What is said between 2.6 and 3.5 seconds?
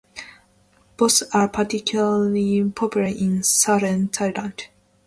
popular in